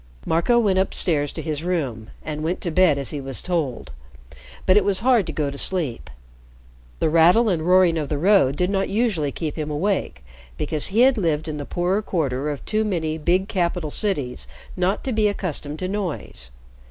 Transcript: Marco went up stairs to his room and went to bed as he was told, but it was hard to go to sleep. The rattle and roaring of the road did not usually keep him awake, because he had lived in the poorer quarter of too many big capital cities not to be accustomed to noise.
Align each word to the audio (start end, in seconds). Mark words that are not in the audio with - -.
Marco 0.25 0.57
went 0.57 0.79
up 0.79 0.95
stairs 0.95 1.31
to 1.31 1.43
his 1.43 1.63
room 1.63 2.09
and 2.23 2.41
went 2.41 2.59
to 2.59 2.71
bed 2.71 2.97
as 2.97 3.11
he 3.11 3.21
was 3.21 3.39
told, 3.43 3.91
but 4.65 4.75
it 4.75 4.83
was 4.83 5.01
hard 5.01 5.27
to 5.27 5.31
go 5.31 5.51
to 5.51 5.59
sleep. 5.59 6.09
The 6.99 7.07
rattle 7.07 7.49
and 7.49 7.61
roaring 7.61 7.97
of 7.99 8.09
the 8.09 8.17
road 8.17 8.55
did 8.55 8.71
not 8.71 8.89
usually 8.89 9.31
keep 9.31 9.55
him 9.55 9.69
awake, 9.69 10.23
because 10.57 10.87
he 10.87 11.01
had 11.01 11.19
lived 11.19 11.47
in 11.47 11.57
the 11.57 11.65
poorer 11.65 12.01
quarter 12.01 12.49
of 12.49 12.65
too 12.65 12.83
many 12.83 13.19
big 13.19 13.47
capital 13.47 13.91
cities 13.91 14.47
not 14.75 15.03
to 15.03 15.11
be 15.11 15.27
accustomed 15.27 15.77
to 15.77 15.87
noise. 15.87 16.49